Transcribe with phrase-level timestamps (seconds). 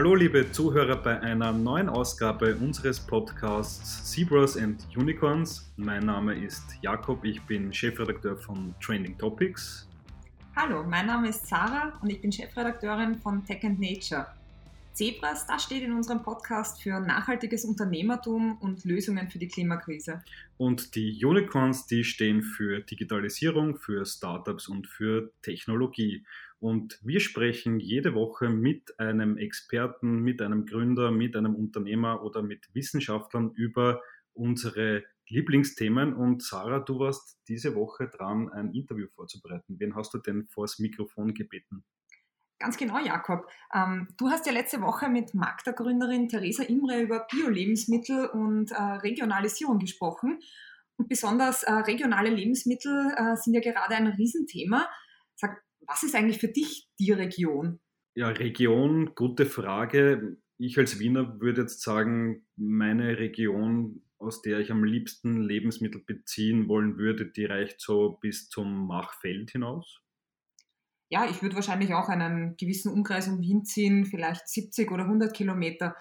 [0.00, 5.70] Hallo liebe Zuhörer bei einer neuen Ausgabe unseres Podcasts Zebras and Unicorns.
[5.76, 9.86] Mein Name ist Jakob, ich bin Chefredakteur von Trending Topics.
[10.56, 14.26] Hallo, mein Name ist Sarah und ich bin Chefredakteurin von Tech and Nature.
[14.94, 20.22] Zebras, das steht in unserem Podcast für nachhaltiges Unternehmertum und Lösungen für die Klimakrise.
[20.56, 26.24] Und die Unicorns, die stehen für Digitalisierung, für Startups und für Technologie.
[26.60, 32.42] Und wir sprechen jede Woche mit einem Experten, mit einem Gründer, mit einem Unternehmer oder
[32.42, 34.02] mit Wissenschaftlern über
[34.34, 36.12] unsere Lieblingsthemen.
[36.12, 39.80] Und Sarah, du warst diese Woche dran, ein Interview vorzubereiten.
[39.80, 41.82] Wen hast du denn vors Mikrofon gebeten?
[42.58, 43.46] Ganz genau, Jakob.
[43.74, 49.78] Ähm, du hast ja letzte Woche mit Magda-Gründerin Theresa Imre über Bio-Lebensmittel und äh, Regionalisierung
[49.78, 50.40] gesprochen.
[50.96, 54.86] Und besonders äh, regionale Lebensmittel äh, sind ja gerade ein Riesenthema.
[55.36, 57.80] Sag, was ist eigentlich für dich die Region?
[58.14, 60.36] Ja, Region, gute Frage.
[60.58, 66.68] Ich als Wiener würde jetzt sagen, meine Region, aus der ich am liebsten Lebensmittel beziehen
[66.68, 70.02] wollen würde, die reicht so bis zum Machfeld hinaus
[71.10, 75.34] ja, ich würde wahrscheinlich auch einen gewissen Umkreis um Wien ziehen, vielleicht 70 oder 100
[75.34, 75.96] Kilometer.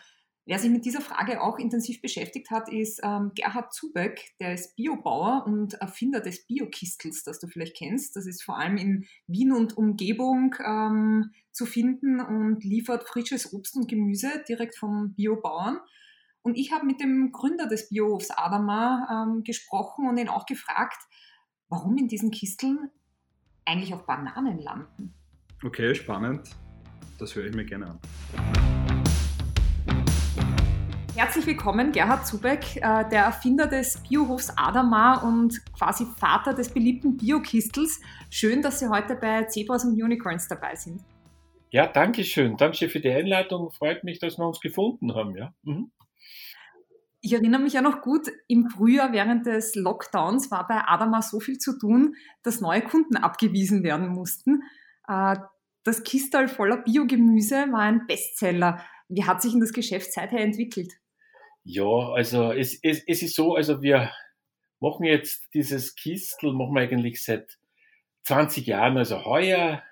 [0.49, 4.75] Wer sich mit dieser Frage auch intensiv beschäftigt hat, ist ähm, Gerhard Zubeck, der ist
[4.75, 8.15] Biobauer und Erfinder des Biokistels, das du vielleicht kennst.
[8.15, 13.75] Das ist vor allem in Wien und Umgebung ähm, zu finden und liefert frisches Obst
[13.75, 15.77] und Gemüse direkt vom Biobauern.
[16.41, 20.97] Und ich habe mit dem Gründer des Biohofs Adama ähm, gesprochen und ihn auch gefragt,
[21.67, 22.89] warum in diesen Kisteln
[23.65, 25.13] eigentlich auf Bananen landen.
[25.63, 26.49] Okay, spannend.
[27.19, 28.88] Das höre ich mir gerne an.
[31.15, 37.17] Herzlich willkommen, Gerhard Zubeck, äh, der Erfinder des Biohofs Adamar und quasi Vater des beliebten
[37.17, 37.99] Biokistels.
[38.29, 41.01] Schön, dass Sie heute bei Zebras und Unicorns dabei sind.
[41.71, 42.57] Ja, danke schön.
[42.57, 43.71] Danke für die Einladung.
[43.71, 45.35] Freut mich, dass wir uns gefunden haben.
[45.35, 45.53] Ja.
[45.63, 45.91] Mhm.
[47.21, 51.41] Ich erinnere mich ja noch gut, im Frühjahr während des Lockdowns war bei Adama so
[51.41, 54.63] viel zu tun, dass neue Kunden abgewiesen werden mussten.
[55.07, 55.35] Äh,
[55.83, 58.83] das Kistal voller Biogemüse war ein Bestseller.
[59.09, 60.93] Wie hat sich denn das Geschäft seither entwickelt?
[61.63, 64.11] Ja, also es, es, es ist so, also wir
[64.79, 67.57] machen jetzt dieses Kistel, machen wir eigentlich seit
[68.23, 69.83] 20 Jahren, also heuer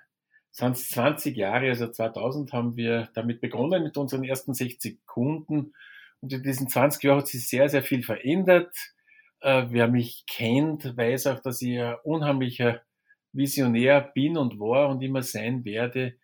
[0.52, 5.74] sind es 20 Jahre, also 2000 haben wir damit begonnen mit unseren ersten 60 Kunden
[6.22, 8.74] und in diesen 20 Jahren hat sich sehr, sehr viel verändert.
[9.42, 12.82] Äh, wer mich kennt, weiß auch, dass ich ein unheimlicher
[13.34, 16.16] Visionär bin und war und immer sein werde.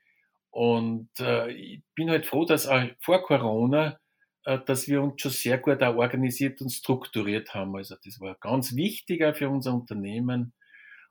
[0.53, 3.99] Und äh, ich bin halt froh, dass auch vor Corona,
[4.45, 7.75] äh, dass wir uns schon sehr gut auch organisiert und strukturiert haben.
[7.75, 10.53] Also das war ganz wichtiger für unser Unternehmen,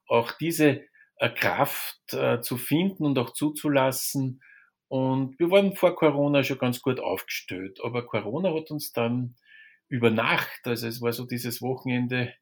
[0.06, 0.82] auch diese
[1.16, 4.40] äh, Kraft äh, zu finden und auch zuzulassen,
[4.92, 7.78] und wir waren vor Corona schon ganz gut aufgestellt.
[7.82, 9.36] Aber Corona hat uns dann
[9.88, 12.34] über Nacht, also es war so dieses Wochenende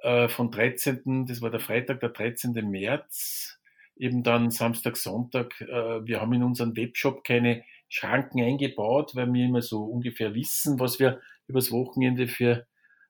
[0.00, 2.52] äh, von 13., das war der Freitag, der 13.
[2.66, 3.60] März,
[3.96, 9.44] eben dann Samstag, Sonntag, äh, wir haben in unserem Webshop keine Schranken eingebaut, weil wir
[9.44, 12.66] immer so ungefähr wissen, was wir übers Wochenende für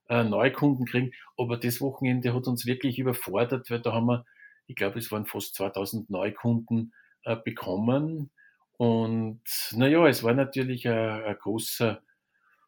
[0.08, 1.12] äh, Neukunden kriegen.
[1.36, 4.24] Aber das Wochenende hat uns wirklich überfordert, weil da haben wir,
[4.66, 6.92] ich glaube, es waren fast 2000 Neukunden
[7.24, 8.30] äh, bekommen
[8.78, 9.40] und
[9.72, 12.02] naja, es war natürlich ein, ein großer,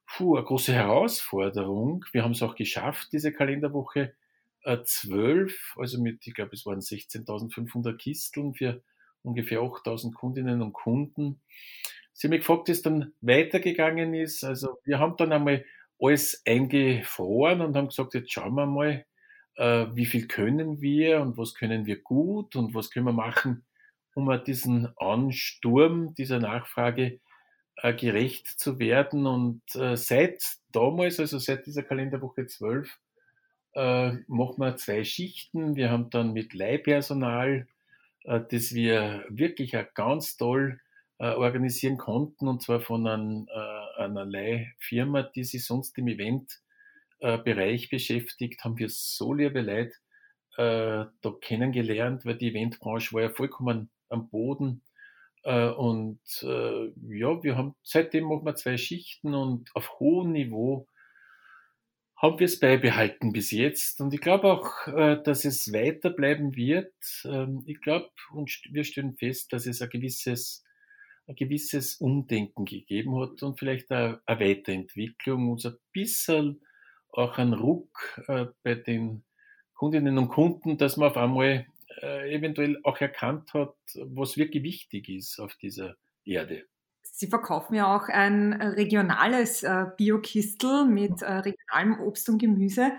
[0.06, 2.04] puh, eine große Herausforderung.
[2.12, 4.14] Wir haben es auch geschafft, diese Kalenderwoche
[4.64, 8.82] äh, 12, also mit, ich glaube, es waren 16.500 Kisteln für
[9.22, 11.40] ungefähr 8.000 Kundinnen und Kunden.
[12.12, 14.44] Sie haben mich gefragt, wie es dann weitergegangen ist.
[14.44, 15.64] Also wir haben dann einmal
[16.00, 19.04] alles eingefroren und haben gesagt, jetzt schauen wir mal,
[19.56, 23.66] äh, wie viel können wir und was können wir gut und was können wir machen,
[24.14, 27.20] um diesen Ansturm dieser Nachfrage
[27.76, 29.26] äh, gerecht zu werden.
[29.26, 29.62] Und
[29.94, 30.42] seit
[30.72, 32.98] damals, also seit dieser Kalenderwoche 12,
[33.78, 35.76] äh, machen wir zwei Schichten.
[35.76, 37.68] Wir haben dann mit Leihpersonal,
[38.24, 40.80] äh, das wir wirklich auch ganz toll
[41.18, 47.88] äh, organisieren konnten, und zwar von einem, äh, einer Leihfirma, die sich sonst im Eventbereich
[47.88, 49.94] beschäftigt, haben wir so liebe Leute
[50.56, 54.82] da kennengelernt, weil die Eventbranche war ja vollkommen am Boden.
[55.44, 56.86] Äh, und äh,
[57.16, 60.88] ja, wir haben seitdem machen wir zwei Schichten und auf hohem Niveau
[62.20, 64.00] haben wir es beibehalten bis jetzt.
[64.00, 66.92] Und ich glaube auch, äh, dass es weiterbleiben wird.
[67.24, 70.64] Ähm, ich glaube und wir stellen fest, dass es ein gewisses,
[71.26, 76.60] ein gewisses Umdenken gegeben hat und vielleicht eine, eine Weiterentwicklung, uns ein bisschen
[77.10, 78.22] auch ein Ruck
[78.62, 79.24] bei den
[79.72, 81.66] Kundinnen und Kunden, dass man auf einmal
[82.02, 86.66] äh, eventuell auch erkannt hat, was wirklich wichtig ist auf dieser Erde.
[87.18, 92.92] Sie verkaufen ja auch ein regionales äh, Bio-Kistel mit äh, regionalem Obst und Gemüse.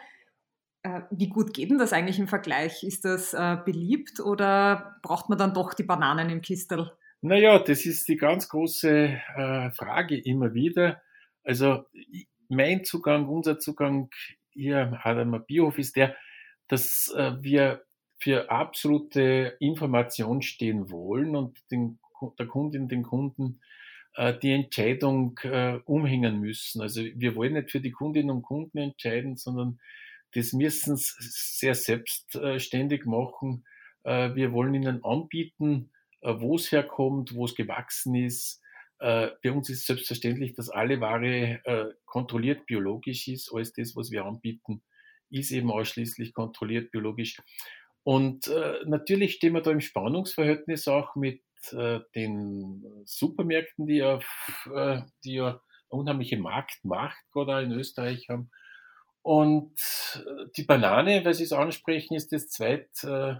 [0.83, 2.83] Äh, wie gut geht denn das eigentlich im Vergleich?
[2.83, 6.91] Ist das äh, beliebt oder braucht man dann doch die Bananen im Kistel?
[7.21, 11.01] Naja, das ist die ganz große äh, Frage immer wieder.
[11.45, 11.85] Also
[12.49, 14.09] mein Zugang, unser Zugang
[14.49, 16.13] hier am Biohof ist der,
[16.67, 17.85] dass äh, wir
[18.17, 21.99] für absolute Information stehen wollen und den,
[22.37, 23.78] der Kundin, den Kunden äh,
[24.19, 26.81] die Entscheidung äh, umhängen müssen.
[26.81, 29.79] Also wir wollen nicht für die Kundinnen und Kunden entscheiden, sondern
[30.33, 33.65] das müssen sie sehr selbstständig machen.
[34.03, 38.61] Äh, wir wollen ihnen anbieten, äh, wo es herkommt, wo es gewachsen ist.
[39.01, 43.49] Bei uns ist selbstverständlich, dass alle Ware kontrolliert biologisch ist.
[43.53, 44.81] Alles das, was wir anbieten,
[45.29, 47.37] ist eben ausschließlich kontrolliert biologisch.
[48.03, 48.51] Und
[48.85, 51.41] natürlich stehen wir da im Spannungsverhältnis auch mit
[52.15, 54.19] den Supermärkten, die ja,
[55.23, 58.49] die ja unheimliche Marktmacht gerade in Österreich haben
[59.21, 59.73] und
[60.15, 63.35] äh, die Banane, weil Sie es ansprechen, ist das zweit äh,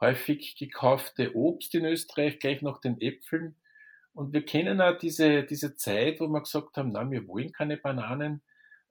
[0.00, 3.56] häufig gekaufte Obst in Österreich, gleich nach den Äpfeln.
[4.12, 7.76] Und wir kennen auch diese, diese Zeit, wo wir gesagt haben, nein, wir wollen keine
[7.76, 8.42] Bananen,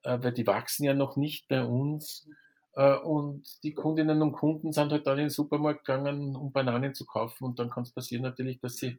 [0.02, 2.28] äh, weil die wachsen ja noch nicht bei uns.
[2.76, 6.94] Äh, und die Kundinnen und Kunden sind halt dann in den Supermarkt gegangen, um Bananen
[6.94, 7.44] zu kaufen.
[7.44, 8.98] Und dann kann es passieren natürlich, dass sie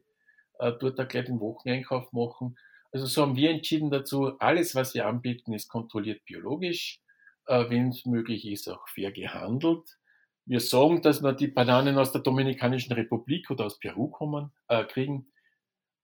[0.58, 2.58] äh, dort auch gleich den Wocheneinkauf machen.
[2.92, 7.00] Also so haben wir entschieden dazu, alles, was wir anbieten, ist kontrolliert biologisch
[7.48, 9.98] äh, wenn es möglich ist, auch fair gehandelt.
[10.46, 14.84] Wir sagen, dass wir die Bananen aus der Dominikanischen Republik oder aus Peru kommen, äh,
[14.84, 15.32] kriegen.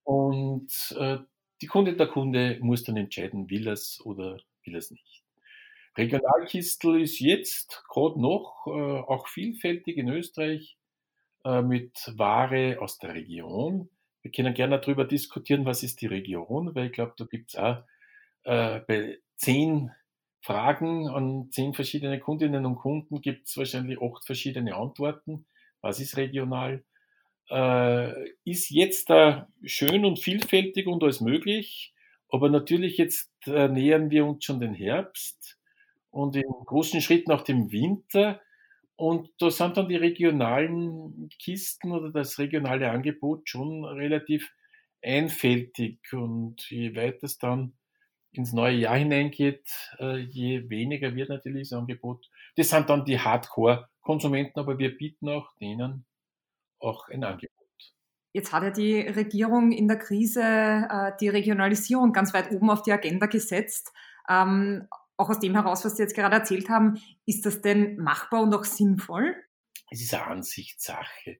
[0.02, 1.18] Und äh,
[1.62, 5.23] die Kunde der Kunde muss dann entscheiden, will es oder will es nicht.
[5.96, 10.76] Regionalkistel ist jetzt gerade noch äh, auch vielfältig in Österreich
[11.44, 13.88] äh, mit Ware aus der Region.
[14.22, 17.60] Wir können gerne darüber diskutieren, was ist die Region, weil ich glaube, da gibt es
[17.60, 17.82] auch
[18.44, 19.90] äh, bei zehn
[20.40, 25.46] Fragen an zehn verschiedene Kundinnen und Kunden gibt es wahrscheinlich acht verschiedene Antworten.
[25.80, 26.84] Was ist regional?
[27.50, 31.94] Äh, ist jetzt da schön und vielfältig und alles möglich,
[32.30, 35.43] aber natürlich jetzt äh, nähern wir uns schon den Herbst
[36.14, 38.40] und im großen Schritt nach dem Winter.
[38.94, 44.52] Und da sind dann die regionalen Kisten oder das regionale Angebot schon relativ
[45.02, 45.98] einfältig.
[46.12, 47.74] Und je weiter es dann
[48.30, 49.68] ins neue Jahr hineingeht,
[49.98, 52.30] äh, je weniger wird natürlich das Angebot.
[52.54, 56.06] Das sind dann die Hardcore-Konsumenten, aber wir bieten auch denen
[56.78, 57.50] auch ein Angebot.
[58.32, 62.82] Jetzt hat ja die Regierung in der Krise äh, die Regionalisierung ganz weit oben auf
[62.82, 63.92] die Agenda gesetzt.
[64.28, 68.42] Ähm, auch aus dem heraus, was Sie jetzt gerade erzählt haben, ist das denn machbar
[68.42, 69.34] und auch sinnvoll?
[69.90, 71.38] Es ist eine Ansichtssache.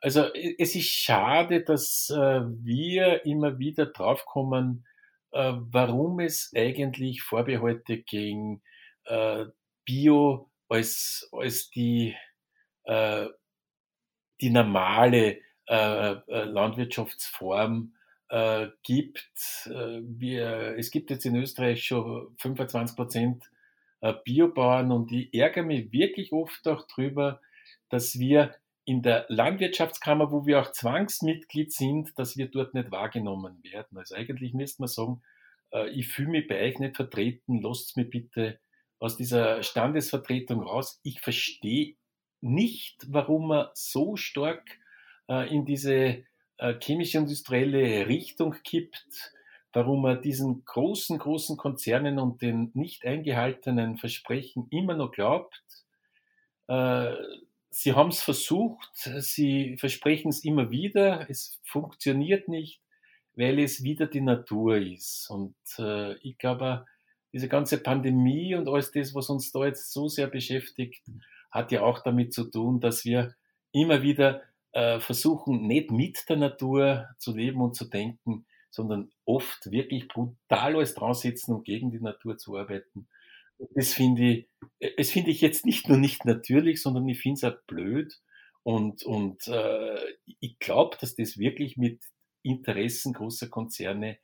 [0.00, 0.28] Also
[0.58, 4.86] es ist schade, dass äh, wir immer wieder draufkommen,
[5.32, 8.62] äh, warum es eigentlich Vorbehalte gegen
[9.04, 9.44] äh,
[9.84, 12.16] Bio als, als die,
[14.40, 17.94] die normale Landwirtschaftsform
[18.30, 19.66] äh, gibt.
[19.66, 23.50] Äh, wir, es gibt jetzt in Österreich schon 25 Prozent
[24.00, 27.40] äh, Biobauern und ich ärgere mich wirklich oft auch drüber,
[27.88, 28.54] dass wir
[28.84, 33.98] in der Landwirtschaftskammer, wo wir auch Zwangsmitglied sind, dass wir dort nicht wahrgenommen werden.
[33.98, 35.22] Also eigentlich müsste man sagen,
[35.72, 38.58] äh, ich fühle mich bei euch nicht vertreten, lasst mir bitte
[39.00, 41.00] aus dieser Standesvertretung raus.
[41.02, 41.96] Ich verstehe
[42.40, 44.78] nicht, warum man so stark
[45.28, 46.24] äh, in diese
[46.80, 49.32] chemisch-industrielle Richtung kippt,
[49.72, 55.62] warum man diesen großen, großen Konzernen und den nicht eingehaltenen Versprechen immer noch glaubt.
[57.70, 62.80] Sie haben es versucht, sie versprechen es immer wieder, es funktioniert nicht,
[63.34, 65.28] weil es wieder die Natur ist.
[65.30, 66.84] Und äh, ich glaube,
[67.32, 71.02] diese ganze Pandemie und alles das, was uns da jetzt so sehr beschäftigt,
[71.50, 73.34] hat ja auch damit zu tun, dass wir
[73.72, 79.70] immer wieder äh, versuchen, nicht mit der Natur zu leben und zu denken, sondern oft
[79.70, 83.08] wirklich brutal alles dran sitzen, um gegen die Natur zu arbeiten
[83.74, 84.48] das finde ich,
[84.96, 88.20] es finde ich jetzt nicht nur nicht natürlich, sondern ich finde es auch blöd.
[88.62, 89.98] Und, und äh,
[90.40, 92.02] ich glaube, dass das wirklich mit
[92.42, 94.18] Interessen großer Konzerne,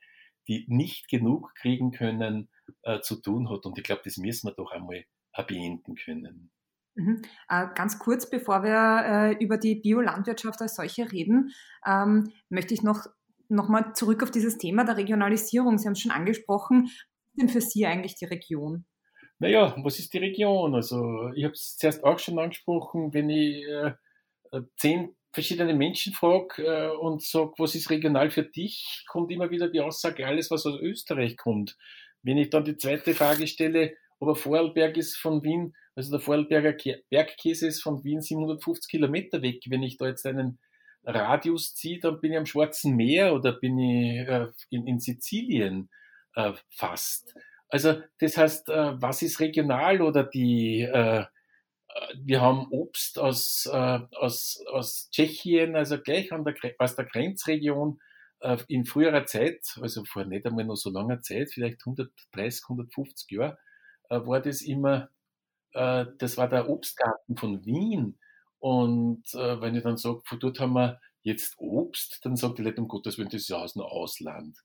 [0.47, 2.49] die nicht genug kriegen können,
[2.83, 3.65] äh, zu tun hat.
[3.65, 5.05] Und ich glaube, das müssen wir doch einmal
[5.47, 6.51] beenden können.
[6.97, 7.21] Mhm.
[7.47, 11.53] Äh, ganz kurz, bevor wir äh, über die Biolandwirtschaft als solche reden,
[11.85, 13.05] ähm, möchte ich noch,
[13.49, 15.77] noch mal zurück auf dieses Thema der Regionalisierung.
[15.77, 16.85] Sie haben es schon angesprochen.
[16.85, 16.93] Was
[17.33, 18.85] ist denn für Sie eigentlich die Region?
[19.37, 20.73] Naja, was ist die Region?
[20.73, 23.93] Also ich habe es zuerst auch schon angesprochen, wenn ich äh,
[24.77, 29.69] zehn verschiedene Menschen frage äh, und sage, was ist regional für dich, kommt immer wieder
[29.69, 31.77] die Aussage, alles, was aus Österreich kommt.
[32.23, 36.77] Wenn ich dann die zweite Frage stelle, aber Vorarlberg ist von Wien, also der Vorarlberger
[37.09, 39.63] Bergkäse ist von Wien 750 Kilometer weg.
[39.67, 40.59] Wenn ich da jetzt einen
[41.03, 45.89] Radius ziehe, dann bin ich am Schwarzen Meer oder bin ich äh, in, in Sizilien
[46.35, 47.33] äh, fast.
[47.69, 51.25] Also das heißt, äh, was ist regional oder die äh,
[52.15, 57.99] wir haben Obst aus, äh, aus, aus Tschechien, also gleich an der, aus der Grenzregion
[58.41, 63.31] äh, in früherer Zeit, also vor nicht einmal noch so langer Zeit, vielleicht 130, 150
[63.31, 63.57] Jahre,
[64.09, 65.09] äh, war das immer,
[65.73, 68.17] äh, das war der Obstgarten von Wien.
[68.59, 72.63] Und äh, wenn ich dann sage, von dort haben wir jetzt Obst, dann sagt die
[72.63, 74.57] Leute, um Gottes Willen, das ist ja aus dem Ausland.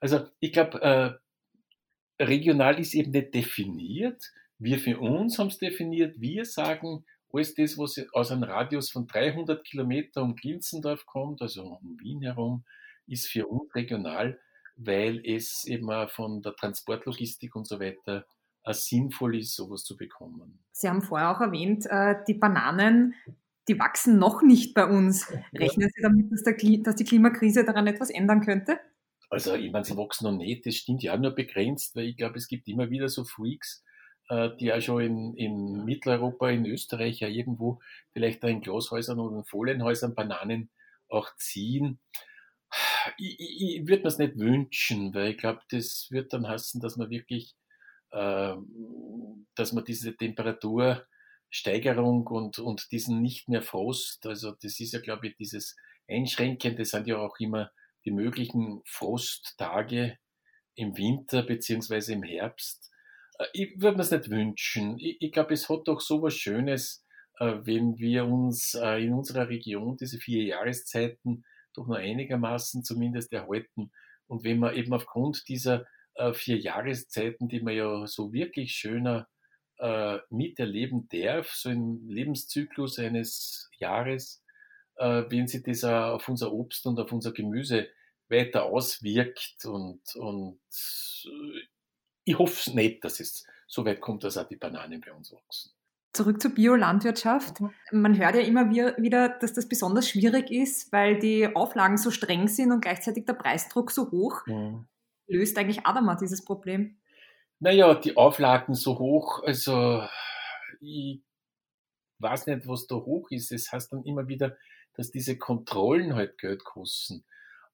[0.00, 4.22] Also ich glaube, äh, regional ist eben nicht definiert.
[4.58, 6.20] Wir für uns haben es definiert.
[6.20, 11.62] Wir sagen, alles das, was aus einem Radius von 300 Kilometer um Ginzendorf kommt, also
[11.62, 12.64] um Wien herum,
[13.06, 14.38] ist für uns regional,
[14.76, 18.26] weil es eben von der Transportlogistik und so weiter
[18.64, 20.58] sinnvoll ist, sowas zu bekommen.
[20.72, 23.14] Sie haben vorher auch erwähnt, äh, die Bananen,
[23.68, 25.30] die wachsen noch nicht bei uns.
[25.54, 28.78] Rechnen Sie damit, dass, der, dass die Klimakrise daran etwas ändern könnte?
[29.30, 32.36] Also, ich meine, sie wachsen noch nicht, das stimmt ja nur begrenzt, weil ich glaube,
[32.36, 33.84] es gibt immer wieder so Freaks,
[34.28, 37.80] äh, die ja schon in, in Mitteleuropa, in Österreich ja irgendwo
[38.12, 40.70] vielleicht da in Glashäusern oder in Folienhäusern Bananen
[41.08, 42.00] auch ziehen.
[43.18, 46.80] Ich, ich, ich würde mir es nicht wünschen, weil ich glaube, das wird dann heißen,
[46.80, 47.54] dass man wirklich
[48.10, 55.28] dass man diese Temperatursteigerung und, und diesen nicht mehr Frost, also das ist ja, glaube
[55.28, 55.76] ich, dieses
[56.08, 57.70] Einschränken, das sind ja auch immer
[58.04, 60.18] die möglichen Frosttage
[60.74, 62.90] im Winter beziehungsweise im Herbst.
[63.38, 64.98] Äh, ich würde mir es nicht wünschen.
[64.98, 67.04] Ich, ich glaube, es hat doch so was Schönes,
[67.38, 73.32] äh, wenn wir uns äh, in unserer Region diese vier Jahreszeiten doch nur einigermaßen zumindest
[73.32, 73.92] erhalten.
[74.26, 79.28] Und wenn man eben aufgrund dieser äh, vier Jahreszeiten, die man ja so wirklich schöner
[79.78, 84.42] äh, miterleben darf, so im Lebenszyklus eines Jahres,
[84.96, 87.88] äh, wenn sich das auf unser Obst und auf unser Gemüse
[88.28, 90.60] weiter auswirkt und, und
[91.24, 91.60] äh,
[92.24, 95.72] ich hoffe nicht, dass es so weit kommt, dass auch die Bananen bei uns wachsen.
[96.12, 97.60] Zurück zur Biolandwirtschaft.
[97.92, 102.48] Man hört ja immer wieder, dass das besonders schwierig ist, weil die Auflagen so streng
[102.48, 104.44] sind und gleichzeitig der Preisdruck so hoch.
[104.46, 104.86] Mhm
[105.30, 106.98] löst eigentlich Adama dieses Problem?
[107.58, 110.02] Naja, die Auflagen so hoch, also
[110.80, 111.22] ich
[112.18, 113.52] weiß nicht, was da hoch ist.
[113.52, 114.56] Es heißt dann immer wieder,
[114.94, 117.24] dass diese Kontrollen halt Geld kosten.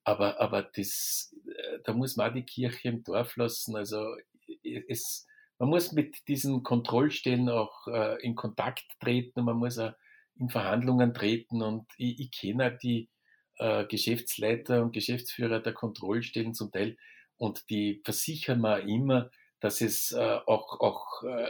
[0.03, 3.75] Aber, aber das, äh, da muss man auch die Kirche im Dorf lassen.
[3.75, 4.15] Also
[4.87, 5.27] es,
[5.59, 9.93] man muss mit diesen Kontrollstellen auch äh, in Kontakt treten und man muss auch
[10.35, 11.61] in Verhandlungen treten.
[11.61, 13.09] Und ich, ich kenne die
[13.57, 16.95] äh, Geschäftsleiter und Geschäftsführer der Kontrollstellen zum Teil,
[17.37, 19.29] und die versichern mir immer,
[19.59, 21.47] dass es äh, auch, auch äh,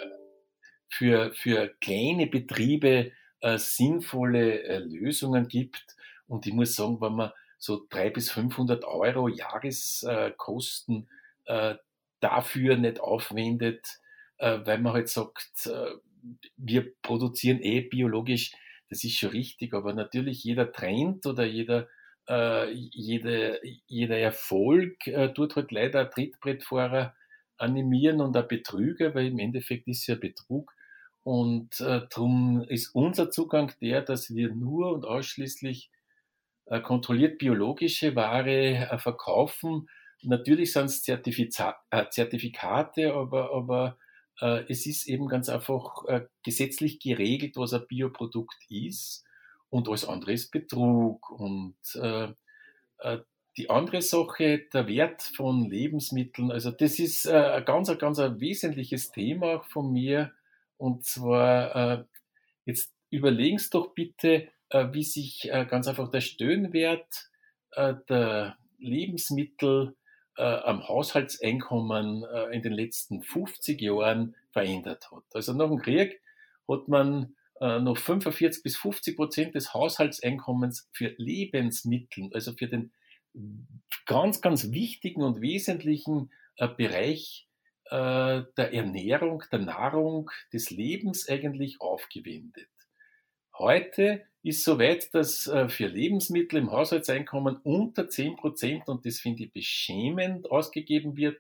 [0.90, 5.96] für, für kleine Betriebe äh, sinnvolle äh, Lösungen gibt.
[6.28, 11.10] Und ich muss sagen, wenn man so 300 bis 500 Euro Jahreskosten
[11.46, 11.76] äh,
[12.20, 14.00] dafür nicht aufwendet,
[14.38, 15.92] äh, weil man halt sagt, äh,
[16.58, 18.54] wir produzieren eh biologisch,
[18.90, 21.88] das ist schon richtig, aber natürlich jeder Trend oder jeder
[22.30, 27.16] äh, jede, jeder Erfolg äh, tut halt leider Trittbrettfahrer
[27.58, 30.74] animieren und auch Betrüger, weil im Endeffekt ist ja Betrug.
[31.24, 35.90] Und äh, darum ist unser Zugang der, dass wir nur und ausschließlich
[36.68, 39.90] äh, kontrolliert biologische Ware äh, verkaufen.
[40.22, 43.98] Natürlich sind es Zertifiza äh, Zertifikate, aber, aber
[44.40, 49.27] äh, es ist eben ganz einfach äh, gesetzlich geregelt, was ein Bioprodukt ist
[49.70, 51.30] und alles andere ist Betrug.
[51.32, 52.30] Und äh,
[53.00, 53.20] äh,
[53.58, 58.20] die andere Sache, der Wert von Lebensmitteln, also das ist äh, ein ganz, ein ganz
[58.20, 60.32] ein wesentliches Thema von mir.
[60.78, 62.04] Und zwar, äh,
[62.66, 67.30] jetzt überlegen Sie doch bitte, äh, wie sich äh, ganz einfach der Stöhnwert
[67.72, 69.96] äh, der Lebensmittel
[70.38, 75.24] äh, am Haushaltseinkommen äh, in den letzten 50 Jahren verändert hat.
[75.34, 76.22] Also nach dem Krieg
[76.68, 82.92] hat man äh, noch 45 bis 50 Prozent des Haushaltseinkommens für Lebensmittel, also für den
[84.06, 87.48] ganz, ganz wichtigen und wesentlichen äh, Bereich
[87.86, 92.70] äh, der Ernährung, der Nahrung, des Lebens eigentlich aufgewendet.
[93.58, 99.44] Heute ist soweit, dass äh, für Lebensmittel im Haushaltseinkommen unter 10 Prozent, und das finde
[99.44, 101.40] ich beschämend, ausgegeben wird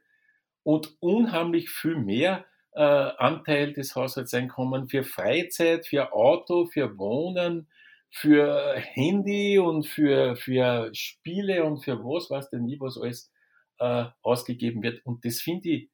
[0.63, 2.45] und unheimlich viel mehr
[2.77, 7.67] äh, Anteil des Haushaltseinkommens für Freizeit, für Auto, für Wohnen,
[8.12, 13.31] für Handy und für, für Spiele und für was weiß denn nie, was alles
[13.79, 15.03] äh, ausgegeben wird.
[15.07, 15.89] Und das finde ich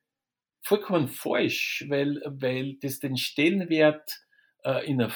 [0.61, 4.19] vollkommen falsch, weil, weil das den Stellenwert
[4.65, 5.13] äh, in, einer,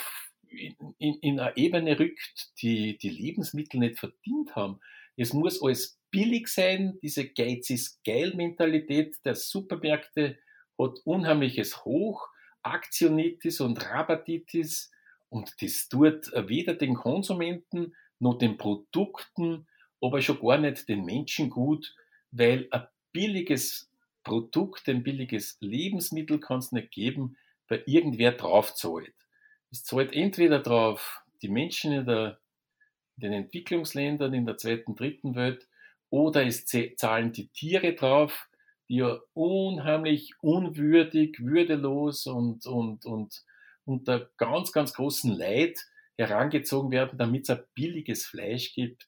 [0.47, 4.79] in, in eine Ebene rückt, die die Lebensmittel nicht verdient haben.
[5.17, 10.37] Es muss alles billig sein, diese Geiz ist geil Mentalität der Supermärkte
[10.77, 12.27] hat unheimliches Hoch,
[12.63, 14.91] Aktionitis und Rabatitis
[15.29, 19.67] und das tut weder den Konsumenten noch den Produkten,
[20.01, 21.93] aber schon gar nicht den Menschen gut,
[22.31, 23.89] weil ein billiges
[24.23, 29.13] Produkt, ein billiges Lebensmittel kann es nicht geben, weil irgendwer drauf zahlt.
[29.71, 32.39] Es zahlt entweder drauf die Menschen in, der,
[33.15, 35.67] in den Entwicklungsländern, in der zweiten, dritten Welt,
[36.09, 38.49] oder es zahlen die Tiere drauf,
[38.89, 43.43] die ja unheimlich unwürdig, würdelos und, und, und
[43.85, 45.79] unter ganz, ganz großen Leid
[46.17, 49.07] herangezogen werden, damit es ein billiges Fleisch gibt.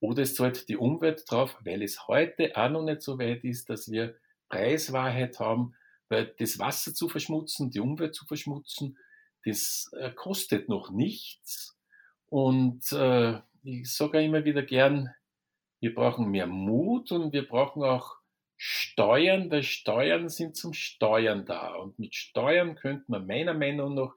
[0.00, 3.68] Oder es zahlt die Umwelt drauf, weil es heute auch noch nicht so weit ist,
[3.68, 4.16] dass wir
[4.48, 5.74] Preiswahrheit haben,
[6.08, 8.98] weil das Wasser zu verschmutzen, die Umwelt zu verschmutzen,
[9.44, 11.78] das äh, kostet noch nichts.
[12.26, 15.10] Und äh, ich sage immer wieder gern,
[15.80, 18.19] wir brauchen mehr Mut und wir brauchen auch
[18.62, 21.76] Steuern, weil Steuern sind zum Steuern da.
[21.76, 24.14] Und mit Steuern könnte man meiner Meinung nach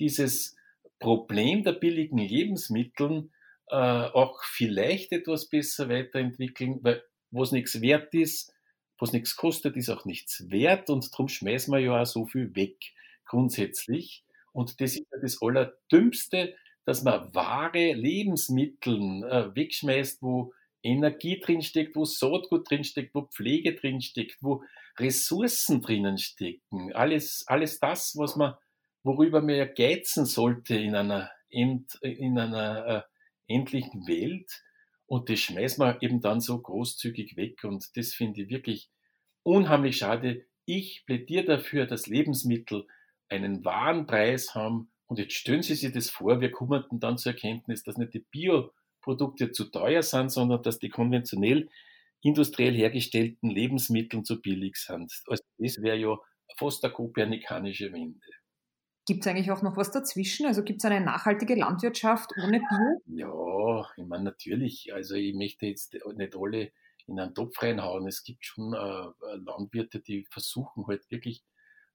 [0.00, 0.56] dieses
[0.98, 3.30] Problem der billigen Lebensmittel
[3.68, 8.52] äh, auch vielleicht etwas besser weiterentwickeln, weil wo es nichts wert ist,
[8.98, 12.56] was nichts kostet, ist auch nichts wert und darum schmeißen wir ja auch so viel
[12.56, 12.78] weg,
[13.26, 14.24] grundsätzlich.
[14.52, 21.96] Und das ist ja das Allerdümmste, dass man wahre Lebensmittel äh, wegschmeißt, wo Energie drinsteckt,
[21.96, 24.62] wo Saatgut drinsteckt, wo Pflege drinsteckt, wo
[24.98, 26.92] Ressourcen drinnen stecken.
[26.92, 28.54] Alles, alles das, was man,
[29.02, 33.02] worüber man ja geizen sollte in einer, end, in einer äh,
[33.54, 34.62] endlichen Welt.
[35.06, 37.64] Und das schmeißt man eben dann so großzügig weg.
[37.64, 38.90] Und das finde ich wirklich
[39.42, 40.44] unheimlich schade.
[40.64, 42.86] Ich plädiere dafür, dass Lebensmittel
[43.28, 44.90] einen wahren Preis haben.
[45.06, 48.20] Und jetzt stellen Sie sich das vor, wir kommen dann zur Erkenntnis, dass nicht die
[49.08, 51.68] Bioprodukte zu teuer sind, sondern dass die konventionell
[52.22, 55.12] industriell hergestellten Lebensmittel zu billig sind.
[55.26, 56.16] Also das wäre ja
[56.56, 58.20] fast eine kopernikanische Wende.
[59.06, 60.46] Gibt es eigentlich auch noch was dazwischen?
[60.46, 63.02] Also gibt es eine nachhaltige Landwirtschaft ohne Bio?
[63.06, 64.92] Ja, ich meine natürlich.
[64.92, 66.72] Also ich möchte jetzt nicht alle
[67.06, 68.06] in einen Topf reinhauen.
[68.06, 71.42] Es gibt schon äh, Landwirte, die versuchen halt wirklich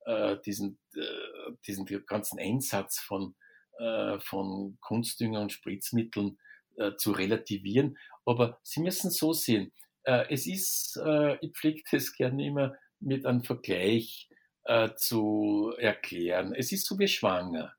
[0.05, 3.35] äh, diesen, äh, diesen ganzen Einsatz von,
[3.77, 6.39] äh, von Kunstdünger und Spritzmitteln
[6.77, 7.97] äh, zu relativieren.
[8.25, 9.71] Aber Sie müssen so sehen,
[10.03, 10.99] äh, es ist,
[11.41, 14.29] ich pflege das gerne immer mit einem Vergleich
[14.65, 16.53] äh, zu erklären.
[16.55, 17.73] Es ist so wie schwanger.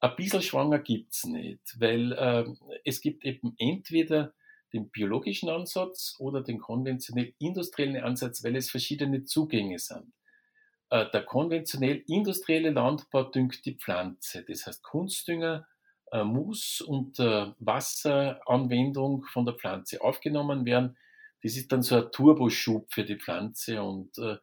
[0.00, 2.44] Ein bisschen schwanger gibt's nicht, weil äh,
[2.84, 4.32] es gibt eben entweder
[4.72, 10.12] den biologischen Ansatz oder den konventionell industriellen Ansatz, weil es verschiedene Zugänge sind.
[10.88, 15.66] Äh, der konventionell industrielle Landbau düngt die Pflanze, das heißt Kunstdünger
[16.12, 20.96] äh, muss unter Wasseranwendung von der Pflanze aufgenommen werden.
[21.42, 24.36] Das ist dann so ein Turboschub für die Pflanze und äh,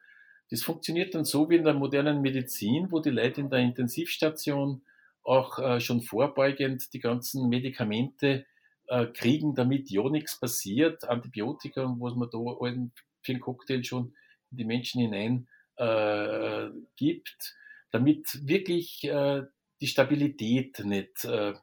[0.50, 4.82] das funktioniert dann so wie in der modernen Medizin, wo die Leute in der Intensivstation
[5.24, 8.46] auch äh, schon vorbeugend die ganzen Medikamente
[8.88, 11.04] äh, kriegen, damit ja nichts passiert.
[11.04, 14.14] Antibiotika und was man da allen für einen Cocktail schon
[14.52, 17.58] in die Menschen hinein äh, gibt,
[17.92, 19.44] damit wirklich äh,
[19.82, 21.54] die Stabilität nicht äh,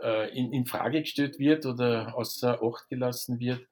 [0.00, 3.66] äh, in, in Frage gestellt wird oder außer Acht gelassen wird.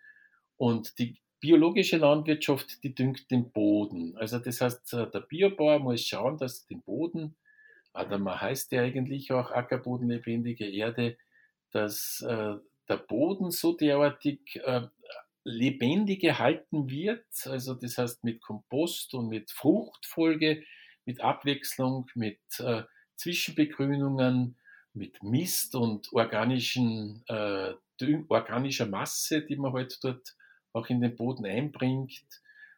[0.57, 4.17] Und die biologische Landwirtschaft, die düngt den Boden.
[4.17, 7.37] Also das heißt, äh, der Biobauer muss schauen, dass den Boden,
[7.93, 11.17] Adama heißt ja eigentlich auch Ackerboden, lebendige Erde,
[11.73, 12.55] dass äh,
[12.89, 14.83] der Boden so derartig äh,
[15.45, 20.63] lebendig gehalten wird, also das heißt mit Kompost und mit Fruchtfolge,
[21.05, 22.85] mit Abwechslung, mit äh,
[23.23, 24.57] Zwischenbegrünungen,
[24.95, 27.75] mit Mist und organischen, äh,
[28.29, 30.37] organischer Masse, die man halt dort
[30.73, 32.25] auch in den Boden einbringt,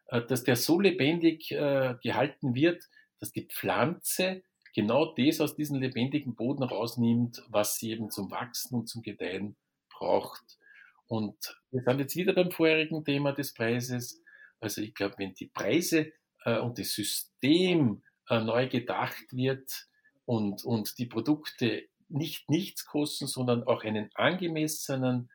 [0.09, 2.85] äh, dass der so lebendig äh, gehalten wird,
[3.20, 4.42] dass die Pflanze
[4.74, 9.57] genau das aus diesem lebendigen Boden rausnimmt, was sie eben zum Wachsen und zum Gedeihen
[9.88, 10.59] braucht.
[11.07, 14.22] Und wir sind jetzt wieder beim vorherigen Thema des Preises.
[14.61, 16.12] Also ich glaube, wenn die Preise
[16.44, 19.87] äh, und das System neu gedacht wird
[20.24, 25.30] und, und die Produkte nicht nichts kosten, sondern auch einen angemessenen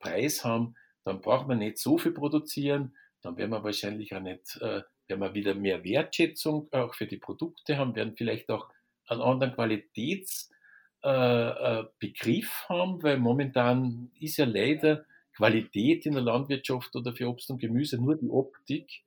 [0.00, 0.74] Preis haben,
[1.04, 5.20] dann braucht man nicht so viel produzieren, dann werden wir wahrscheinlich auch nicht, äh, werden
[5.20, 8.68] wir wieder mehr Wertschätzung auch für die Produkte haben, werden vielleicht auch
[9.06, 10.54] einen anderen Qualitätsanspruch
[11.02, 17.50] äh, Begriff haben, weil momentan ist ja leider Qualität in der Landwirtschaft oder für Obst
[17.50, 19.02] und Gemüse nur die Optik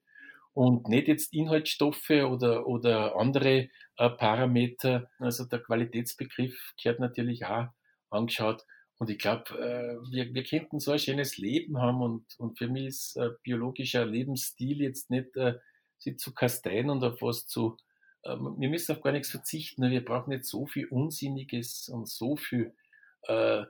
[0.53, 5.09] und nicht jetzt Inhaltsstoffe oder, oder andere äh, Parameter.
[5.19, 7.67] Also der Qualitätsbegriff gehört natürlich auch
[8.09, 8.65] angeschaut.
[8.97, 12.67] Und ich glaube, äh, wir, wir könnten so ein schönes Leben haben und, und für
[12.67, 15.55] mich ist äh, biologischer Lebensstil jetzt nicht, äh,
[15.97, 17.77] sich zu kasteien und auf was zu,
[18.23, 22.35] äh, wir müssen auf gar nichts verzichten, wir brauchen nicht so viel Unsinniges und so
[22.35, 22.75] viel,
[23.23, 23.63] äh,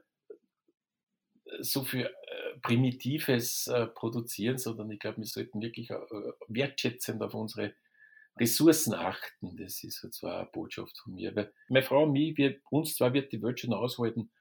[1.61, 2.09] so viel
[2.61, 5.97] Primitives äh, produzieren, sondern ich glaube, wir sollten wirklich äh,
[6.47, 7.73] wertschätzend auf unsere
[8.39, 9.57] Ressourcen achten.
[9.57, 11.35] Das ist halt zwar eine Botschaft von mir.
[11.35, 14.31] Weil meine Frau und mich, wir, uns zwar wird die Welt schon aushalten,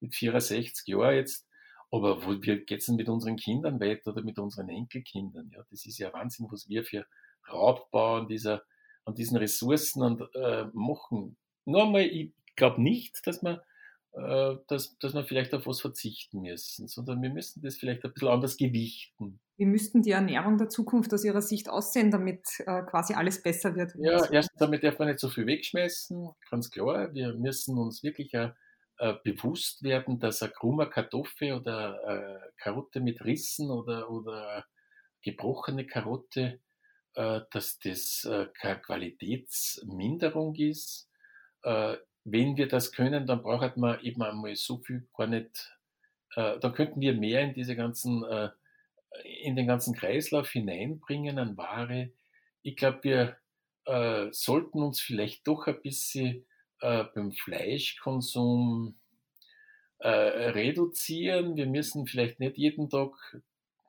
[0.00, 1.46] mit 64 Jahren jetzt.
[1.90, 5.50] Aber wo wir geht es denn mit unseren Kindern weiter oder mit unseren Enkelkindern?
[5.52, 7.04] Ja, das ist ja Wahnsinn, was wir für
[7.50, 8.62] Raubbau an, dieser,
[9.04, 11.36] an diesen Ressourcen und, äh, machen.
[11.64, 13.60] Nur einmal, ich glaube nicht, dass man,
[14.12, 18.28] dass, dass man vielleicht auf was verzichten müssen, sondern wir müssen das vielleicht ein bisschen
[18.28, 19.40] anders gewichten.
[19.56, 23.76] Wie müssten die Ernährung der Zukunft aus Ihrer Sicht aussehen, damit äh, quasi alles besser
[23.76, 23.92] wird?
[23.98, 27.12] Ja, erstens, damit darf man nicht so viel wegschmeißen, ganz klar.
[27.12, 28.50] Wir müssen uns wirklich auch
[29.00, 34.64] äh, bewusst werden, dass eine krumme Kartoffel oder äh, Karotte mit Rissen oder, oder
[35.22, 36.60] gebrochene Karotte,
[37.14, 41.08] äh, dass das äh, keine Qualitätsminderung ist.
[42.24, 45.76] Wenn wir das können, dann braucht man eben einmal so viel gar nicht,
[46.36, 48.50] äh, dann könnten wir mehr in diese ganzen, äh,
[49.42, 52.10] in den ganzen Kreislauf hineinbringen an Ware.
[52.62, 53.36] Ich glaube, wir
[53.86, 56.46] äh, sollten uns vielleicht doch ein bisschen
[56.80, 58.94] äh, beim Fleischkonsum
[59.98, 61.56] äh, reduzieren.
[61.56, 63.12] Wir müssen vielleicht nicht jeden Tag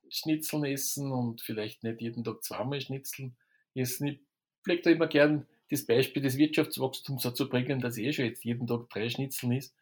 [0.10, 3.36] Schnitzeln essen und vielleicht nicht jeden Tag zweimal Schnitzeln
[3.74, 4.08] essen.
[4.08, 4.20] Ich
[4.63, 8.44] pflege da immer gern das Beispiel des Wirtschaftswachstums so zu bringen, dass eh schon jetzt
[8.44, 9.74] jeden Tag drei Schnitzeln ist.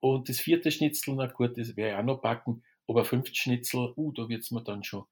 [0.00, 4.12] Und das vierte Schnitzel, na gut, das wäre auch noch backen, aber fünf Schnitzel, uh,
[4.12, 5.04] da wird's mir dann schon,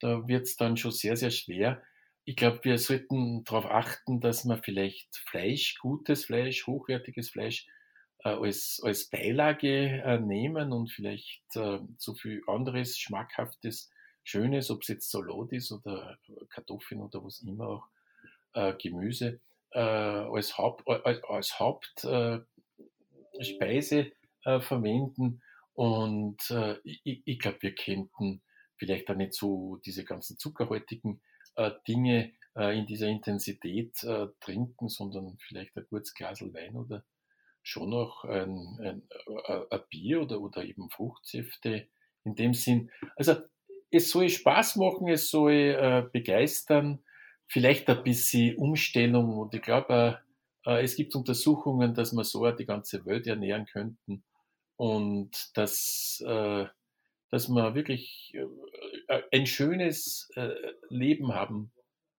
[0.00, 1.82] da wird's dann schon sehr, sehr schwer
[2.24, 7.66] ich glaube, wir sollten darauf achten, dass man vielleicht Fleisch, gutes Fleisch, hochwertiges Fleisch
[8.24, 13.90] äh, als, als Beilage äh, nehmen und vielleicht äh, so viel anderes, schmackhaftes,
[14.22, 16.16] schönes, ob es jetzt Salat ist oder
[16.50, 17.86] Kartoffeln oder was immer auch,
[18.54, 19.40] äh, Gemüse,
[19.72, 22.46] äh, als, Haupt, als, Hauptspeise
[24.44, 25.42] äh, verwenden.
[25.74, 26.54] Und
[26.84, 28.42] ich, ich glaube, wir könnten
[28.76, 31.22] vielleicht auch nicht so diese ganzen zuckerhaltigen
[31.54, 37.04] äh, Dinge äh, in dieser Intensität äh, trinken, sondern vielleicht ein kurzes Glas Wein oder
[37.62, 39.02] schon noch ein, ein,
[39.70, 41.86] ein Bier oder, oder eben Fruchtsäfte
[42.24, 42.90] in dem Sinn.
[43.14, 43.36] Also
[43.90, 47.04] es soll Spaß machen, es soll äh, begeistern,
[47.52, 50.18] vielleicht ein bisschen Umstellung und ich glaube,
[50.64, 54.24] äh, es gibt Untersuchungen, dass man so die ganze Welt ernähren könnten
[54.76, 56.64] und dass, äh,
[57.30, 58.32] dass man wirklich
[59.08, 60.54] äh, ein schönes äh,
[60.88, 61.72] Leben haben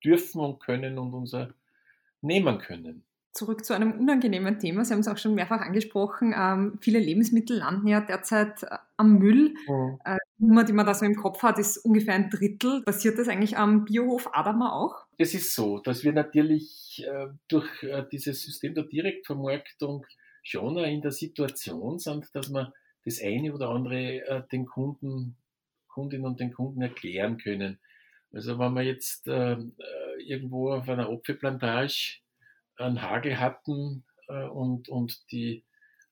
[0.04, 1.52] dürfen und können und unser
[2.22, 3.04] nehmen können.
[3.34, 4.86] Zurück zu einem unangenehmen Thema.
[4.86, 6.36] Sie haben es auch schon mehrfach angesprochen.
[6.38, 9.56] Ähm, viele Lebensmittel landen ja derzeit äh, am Müll.
[9.68, 10.00] Mhm.
[10.06, 12.84] Äh, die Nummer, die man da so im Kopf hat, ist ungefähr ein Drittel.
[12.84, 15.06] Passiert das eigentlich am Biohof Adama auch?
[15.18, 20.06] Es ist so, dass wir natürlich äh, durch äh, dieses System der Direktvermarktung
[20.44, 22.72] schon in der Situation sind, dass man
[23.04, 25.38] das eine oder andere äh, den Kunden
[25.94, 27.80] Kundinnen und den Kunden erklären können.
[28.34, 29.58] Also wenn wir jetzt äh,
[30.26, 32.20] irgendwo auf einer Apfelplantage
[32.78, 35.64] einen Hagel hatten äh, und, und die,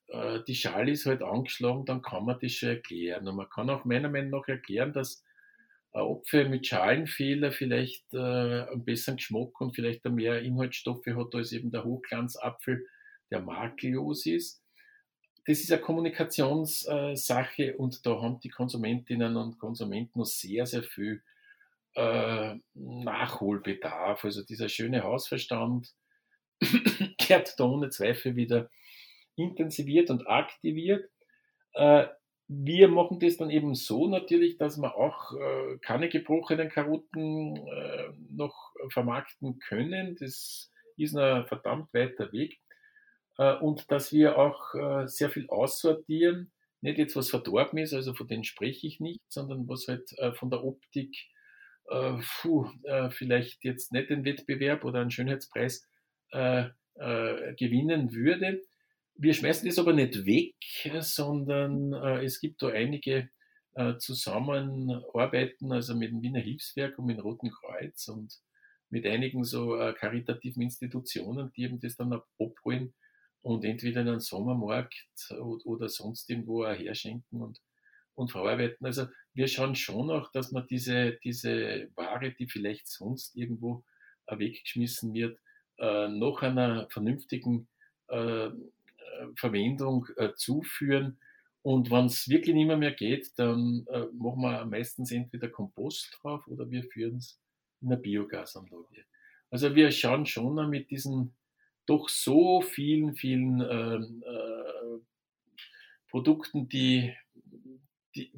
[0.08, 3.26] äh, die Schale ist halt angeschlagen, dann kann man das schon erklären.
[3.28, 5.24] Und man kann auch meiner Meinung nach erklären, dass
[5.92, 11.52] ein Apfel mit Schalenfehler vielleicht äh, einen besseren Geschmack und vielleicht mehr Inhaltsstoffe hat als
[11.52, 12.86] eben der Hochglanzapfel,
[13.30, 14.62] der makellos ist
[15.46, 21.22] das ist eine Kommunikationssache und da haben die Konsumentinnen und Konsumenten noch sehr, sehr viel
[21.94, 24.24] äh, Nachholbedarf.
[24.24, 25.92] Also dieser schöne Hausverstand
[27.18, 28.70] kehrt da ohne Zweifel wieder
[29.36, 31.08] intensiviert und aktiviert.
[31.74, 32.06] Äh,
[32.48, 38.12] wir machen das dann eben so natürlich, dass wir auch äh, keine gebrochenen Karotten äh,
[38.30, 40.16] noch vermarkten können.
[40.16, 42.58] Das ist ein verdammt weiter Weg.
[43.38, 44.74] Und dass wir auch
[45.06, 46.52] sehr viel aussortieren.
[46.82, 50.50] Nicht jetzt, was verdorben ist, also von denen spreche ich nicht, sondern was halt von
[50.50, 51.16] der Optik
[52.42, 52.68] puh,
[53.08, 55.88] vielleicht jetzt nicht den Wettbewerb oder einen Schönheitspreis
[56.32, 58.62] gewinnen würde.
[59.14, 60.54] Wir schmeißen das aber nicht weg,
[61.00, 61.92] sondern
[62.24, 63.28] es gibt da einige
[63.98, 68.40] Zusammenarbeiten, also mit dem Wiener Hilfswerk und mit dem Roten Kreuz und
[68.90, 72.94] mit einigen so karitativen Institutionen, die eben das dann abholen
[73.40, 75.06] und entweder in einen Sommermarkt
[75.64, 77.60] oder sonst irgendwo auch herschenken und,
[78.14, 78.86] und verarbeiten.
[78.86, 83.84] Also wir schauen schon auch, dass man diese, diese Ware, die vielleicht sonst irgendwo
[84.30, 85.38] weggeschmissen wird,
[85.82, 87.66] äh, noch einer vernünftigen
[88.06, 88.50] äh,
[89.36, 91.18] Verwendung äh, zuführen.
[91.62, 96.18] Und wenn es wirklich nicht mehr, mehr geht, dann äh, machen wir meistens entweder Kompost
[96.20, 97.40] drauf oder wir führen es
[97.80, 99.04] in eine Biogasanlage.
[99.50, 101.34] Also wir schauen schon mit diesen
[101.86, 105.00] doch so vielen, vielen ähm, äh,
[106.08, 107.12] Produkten, die,
[108.14, 108.32] die,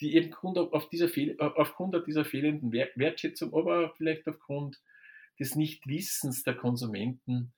[0.00, 4.80] die eben auf dieser aufgrund dieser fehlenden Wertschätzung, aber vielleicht aufgrund
[5.38, 7.52] des Nichtwissens der Konsumenten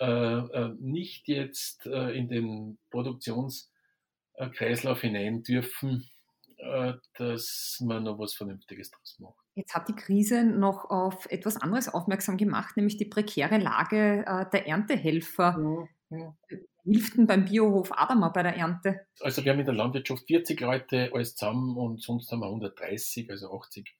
[0.00, 6.08] äh, äh, nicht jetzt äh, in den Produktionskreislauf hinein dürfen,
[6.56, 9.38] äh, dass man noch was Vernünftiges draus macht.
[9.54, 14.46] Jetzt hat die Krise noch auf etwas anderes aufmerksam gemacht, nämlich die prekäre Lage äh,
[14.50, 15.86] der Erntehelfer.
[16.10, 16.36] Ja, ja.
[16.82, 19.06] Hilft denn beim Biohof Adama bei der Ernte?
[19.20, 23.30] Also wir haben in der Landwirtschaft 40 Leute alles zusammen und sonst haben wir 130,
[23.30, 23.96] also 80,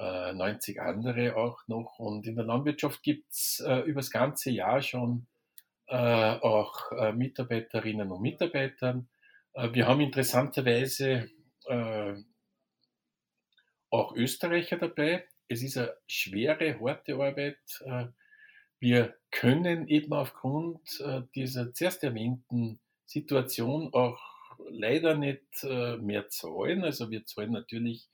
[0.00, 1.98] äh, 90 andere auch noch.
[1.98, 5.26] Und in der Landwirtschaft gibt es äh, über das ganze Jahr schon
[5.88, 9.04] äh, auch äh, Mitarbeiterinnen und Mitarbeiter.
[9.52, 11.30] Äh, wir haben interessanterweise
[11.66, 12.14] äh,
[13.90, 15.26] auch Österreicher dabei.
[15.48, 17.58] Es ist eine schwere, harte Arbeit.
[17.84, 18.06] Äh,
[18.78, 24.18] wir können eben aufgrund äh, dieser zuerst erwähnten Situation auch
[24.70, 26.84] leider nicht mehr zahlen.
[26.84, 28.08] Also wir zahlen natürlich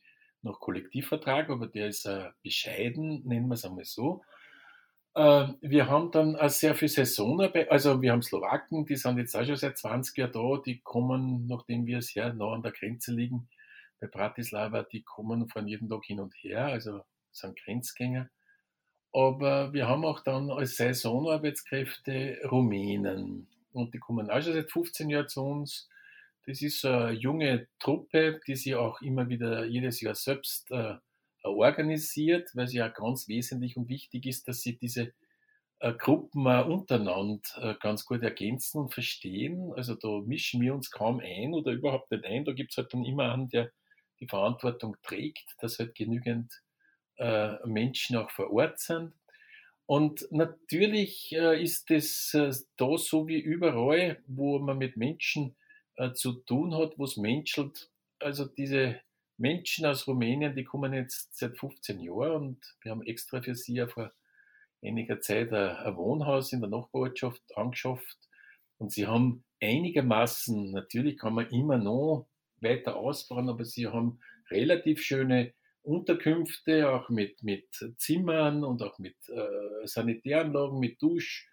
[0.46, 2.08] noch Kollektivvertrag, aber der ist
[2.42, 4.22] bescheiden, nennen wir es einmal so.
[5.14, 9.56] Wir haben dann sehr viel Saisonarbeit, also wir haben Slowaken, die sind jetzt auch schon
[9.56, 13.48] seit 20 Jahren da, die kommen, nachdem wir sehr nah an der Grenze liegen,
[13.98, 17.00] bei Bratislava, die kommen von jedem Tag hin und her, also
[17.32, 18.28] sind Grenzgänger.
[19.12, 23.48] Aber wir haben auch dann als Saisonarbeitskräfte Rumänen.
[23.72, 25.88] Und die kommen auch schon seit 15 Jahren zu uns.
[26.46, 30.94] Das ist eine junge Truppe, die sich auch immer wieder jedes Jahr selbst äh,
[31.42, 35.12] organisiert, weil es ja ganz wesentlich und wichtig ist, dass sie diese
[35.80, 39.72] äh, Gruppen äh, untereinander ganz gut ergänzen und verstehen.
[39.74, 42.44] Also da mischen wir uns kaum ein oder überhaupt nicht ein.
[42.44, 43.72] Da gibt es halt dann immer einen, der
[44.20, 46.52] die Verantwortung trägt, dass halt genügend
[47.18, 49.12] äh, Menschen auch vor Ort sind.
[49.86, 55.56] Und natürlich äh, ist es äh, da so wie überall, wo man mit Menschen
[55.96, 57.90] äh, zu tun hat, wo es menschelt.
[58.18, 59.00] Also diese
[59.38, 63.74] Menschen aus Rumänien, die kommen jetzt seit 15 Jahren und wir haben extra für sie
[63.74, 64.12] ja vor
[64.82, 68.18] einiger Zeit ein, ein Wohnhaus in der Nachbarschaft angeschafft.
[68.78, 72.26] Und sie haben einigermaßen, natürlich kann man immer noch
[72.60, 79.16] weiter ausbauen, aber sie haben relativ schöne Unterkünfte, auch mit, mit Zimmern und auch mit
[79.28, 81.48] äh, Sanitäranlagen, mit Dusch-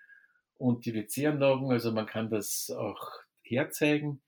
[0.56, 1.71] und die WC-Anlagen.
[1.71, 3.12] Also man kann das auch
[3.43, 4.21] herzeigen.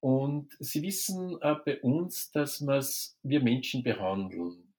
[0.00, 2.64] Und sie wissen äh, bei uns, dass
[3.22, 4.72] wir Menschen behandeln.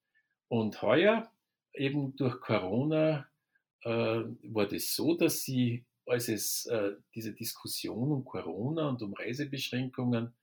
[0.47, 1.29] Und heuer,
[1.73, 3.27] eben durch Corona,
[3.83, 9.13] äh, war das so, dass sie, als es äh, diese Diskussion um Corona und um
[9.13, 10.33] Reisebeschränkungen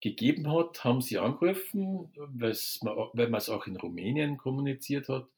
[0.00, 5.28] gegeben hat, haben sie angerufen, weil man es auch in Rumänien kommuniziert hat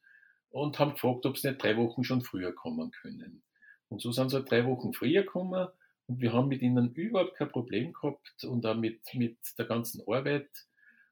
[0.50, 3.42] und haben gefragt, ob sie nicht drei Wochen schon früher kommen können.
[3.88, 5.68] Und so sind sie drei Wochen früher gekommen
[6.12, 10.50] und wir haben mit ihnen überhaupt kein Problem gehabt und auch mit, der ganzen Arbeit.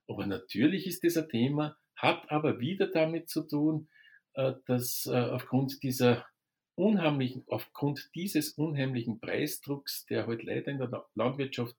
[0.07, 3.89] Aber natürlich ist das ein Thema, hat aber wieder damit zu tun,
[4.35, 6.27] äh, dass äh, aufgrund dieser
[6.75, 11.77] unheimlichen, aufgrund dieses unheimlichen Preisdrucks, der heute halt leider in der Landwirtschaft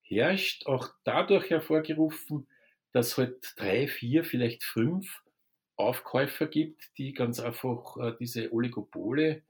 [0.00, 2.48] herrscht, auch dadurch hervorgerufen,
[2.92, 5.22] dass halt drei, vier, vielleicht fünf
[5.76, 9.42] Aufkäufer gibt, die ganz einfach äh, diese Oligopole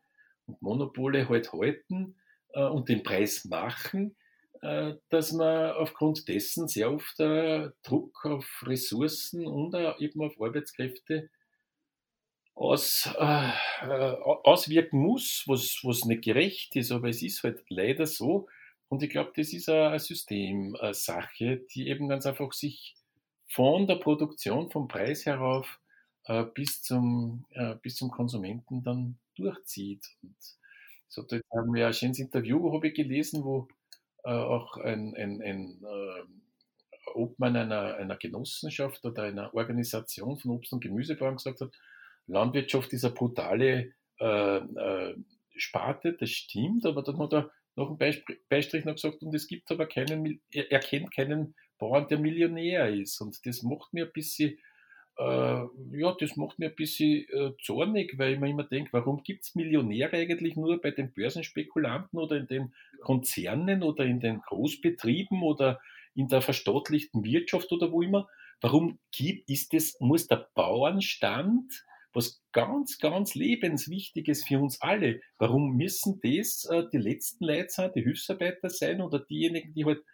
[0.47, 2.17] und Monopole halt halten
[2.61, 4.17] und den Preis machen,
[4.63, 10.41] äh, dass man aufgrund dessen sehr oft äh, Druck auf Ressourcen und äh, eben auf
[10.41, 11.31] Arbeitskräfte
[12.55, 13.51] aus, äh,
[13.83, 18.49] auswirken muss, was, was nicht gerecht ist, aber es ist halt leider so,
[18.89, 22.95] und ich glaube, das ist eine Systemsache, die eben ganz einfach sich
[23.49, 25.81] von der Produktion, vom Preis herauf
[26.27, 30.07] äh, bis, zum, äh, bis zum Konsumenten dann durchzieht.
[30.23, 30.37] Und
[31.09, 33.69] so, da haben wir ein schönes Interview, habe ich gelesen, wo
[34.25, 40.73] äh, auch ein, ein, ein äh, Obmann einer, einer Genossenschaft oder einer Organisation von Obst-
[40.73, 41.73] und Gemüsebauern gesagt hat,
[42.27, 45.15] Landwirtschaft ist eine brutale äh, äh,
[45.57, 48.15] Sparte, das stimmt, aber dann hat er noch ein
[48.49, 53.21] Beistrich noch gesagt, und es gibt aber keinen, er kennt keinen Bauern, der Millionär ist.
[53.21, 54.59] Und das macht mir ein bisschen
[55.17, 59.45] ja, das macht mir ein bisschen äh, zornig, weil ich mir immer denke, warum gibt
[59.45, 65.43] es Millionäre eigentlich nur bei den Börsenspekulanten oder in den Konzernen oder in den Großbetrieben
[65.43, 65.81] oder
[66.15, 68.29] in der verstaatlichten Wirtschaft oder wo immer?
[68.61, 75.21] Warum gibt, ist das, muss der Bauernstand was ganz, ganz lebenswichtiges für uns alle.
[75.39, 80.05] Warum müssen das äh, die letzten Leute sein, die Hilfsarbeiter sein oder diejenigen, die halt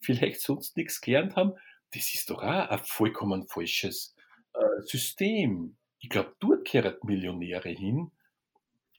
[0.00, 1.52] vielleicht sonst nichts gelernt haben?
[1.92, 4.15] Das ist doch auch ein vollkommen falsches
[4.58, 5.76] äh, System.
[5.98, 8.10] Ich glaube, dort kehren Millionäre hin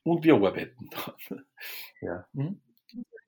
[0.02, 0.88] und wir arbeiten
[1.28, 1.44] dann.
[2.00, 2.26] ja.
[2.34, 2.60] Hm?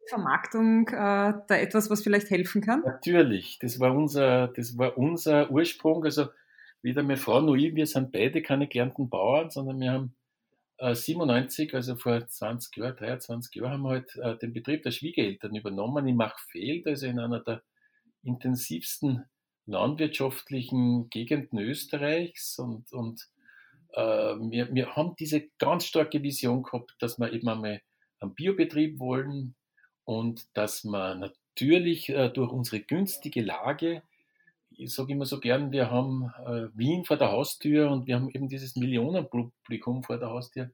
[0.08, 2.82] Vermarktung äh, da etwas, was vielleicht helfen kann?
[2.84, 6.04] Natürlich, das war unser, das war unser Ursprung.
[6.04, 6.26] Also
[6.82, 10.14] weder meine Frau noch ich, wir sind beide keine gelernten Bauern, sondern wir haben
[10.78, 14.90] äh, 97, also vor 20 Jahren, 23 Jahren, haben wir halt äh, den Betrieb der
[14.90, 17.62] Schwiegereltern übernommen in Machfeld, also in einer der
[18.22, 19.24] intensivsten
[19.70, 23.28] landwirtschaftlichen Gegenden Österreichs und, und
[23.92, 27.82] äh, wir, wir haben diese ganz starke Vision gehabt, dass wir eben einmal
[28.20, 29.54] einen Biobetrieb wollen
[30.04, 34.02] und dass wir natürlich äh, durch unsere günstige Lage
[34.80, 38.30] ich sage immer so gern, wir haben äh, Wien vor der Haustür und wir haben
[38.30, 40.70] eben dieses Millionenpublikum vor der Haustür,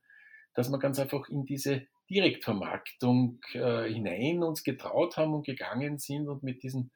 [0.55, 6.29] dass wir ganz einfach in diese Direktvermarktung äh, hinein uns getraut haben und gegangen sind
[6.29, 6.91] und mit diesem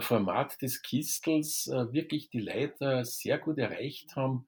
[0.00, 4.46] Format des Kistels äh, wirklich die Leiter sehr gut erreicht haben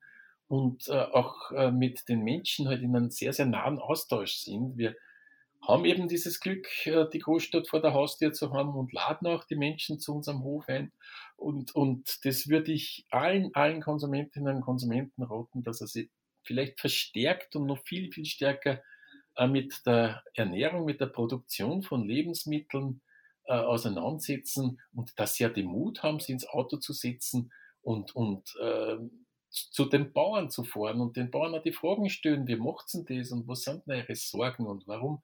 [0.49, 4.77] und äh, auch äh, mit den Menschen halt in einem sehr, sehr nahen Austausch sind.
[4.77, 4.95] Wir
[5.67, 9.45] haben eben dieses Glück, äh, die Großstadt vor der Haustür zu haben und laden auch
[9.45, 10.93] die Menschen zu unserem Hof ein.
[11.37, 16.11] Und, und das würde ich allen, allen Konsumentinnen und Konsumenten raten, dass er sich
[16.43, 18.83] vielleicht verstärkt und noch viel, viel stärker
[19.37, 23.01] äh, mit der Ernährung, mit der Produktion von Lebensmitteln
[23.53, 28.17] äh, auseinandersetzen und dass sie ja den Mut haben, sie ins Auto zu setzen und,
[28.17, 28.97] und äh,
[29.51, 33.05] zu den Bauern zu fahren und den Bauern auch die Fragen stellen, wie macht denn
[33.05, 35.23] das und was sind denn eure Sorgen und warum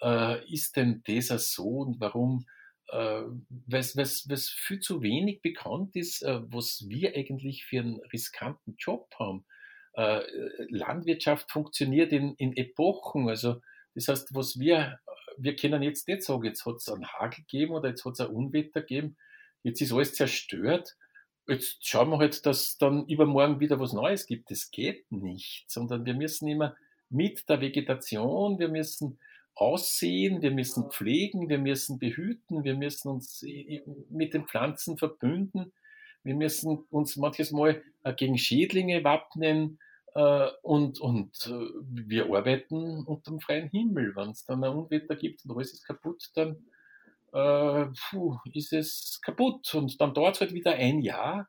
[0.00, 2.46] äh, ist denn dieser so und warum,
[2.88, 3.24] äh,
[3.66, 8.76] was, was, was viel zu wenig bekannt ist, äh, was wir eigentlich für einen riskanten
[8.78, 9.44] Job haben.
[9.92, 10.22] Äh,
[10.70, 13.60] Landwirtschaft funktioniert in, in Epochen, also
[13.94, 15.00] das heißt, was wir,
[15.38, 18.20] wir können jetzt nicht sagen, jetzt hat es einen Hagel gegeben oder jetzt hat es
[18.20, 19.16] ein Unwetter gegeben,
[19.62, 20.96] jetzt ist alles zerstört,
[21.46, 24.50] jetzt schauen wir halt, dass dann übermorgen wieder was Neues gibt.
[24.50, 26.76] Das geht nicht, sondern wir müssen immer
[27.08, 29.18] mit der Vegetation, wir müssen
[29.54, 33.44] aussehen, wir müssen pflegen, wir müssen behüten, wir müssen uns
[34.10, 35.72] mit den Pflanzen verbünden,
[36.22, 39.78] wir müssen uns manches Mal äh, gegen Schädlinge wappnen.
[39.80, 44.14] äh, und, und äh, wir arbeiten unter dem freien Himmel.
[44.16, 46.56] Wenn es dann ein Unwetter gibt und alles ist kaputt, dann
[47.32, 51.48] äh, puh, ist es kaputt und dann dauert es halt wieder ein Jahr,